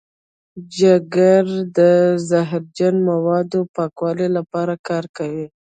[0.77, 1.45] جگر
[1.77, 1.79] د
[2.29, 5.47] زهرجن موادو پاکولو لپاره کار کوي.